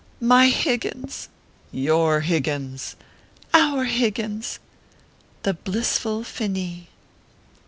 "if 0.19 0.27
?/ 0.19 0.27
Higgins 0.63 1.29
!""YOUR 1.71 2.21
Higgins!!" 2.21 2.95
"OUR 3.53 3.83
Higgins!!!" 3.85 4.57
THE 5.43 5.53
BLISSFUL 5.53 6.23
FINIS. 6.23 6.85